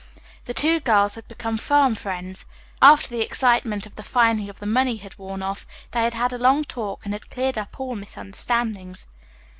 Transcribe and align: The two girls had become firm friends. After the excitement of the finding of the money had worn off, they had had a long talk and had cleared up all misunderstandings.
The 0.45 0.53
two 0.55 0.79
girls 0.79 1.13
had 1.13 1.27
become 1.27 1.57
firm 1.59 1.93
friends. 1.93 2.47
After 2.81 3.07
the 3.07 3.21
excitement 3.21 3.85
of 3.85 3.97
the 3.97 4.01
finding 4.03 4.49
of 4.49 4.57
the 4.57 4.65
money 4.65 4.95
had 4.95 5.15
worn 5.19 5.43
off, 5.43 5.67
they 5.91 6.01
had 6.01 6.15
had 6.15 6.33
a 6.33 6.39
long 6.39 6.63
talk 6.63 7.05
and 7.05 7.13
had 7.13 7.29
cleared 7.29 7.55
up 7.55 7.79
all 7.79 7.95
misunderstandings. 7.95 9.05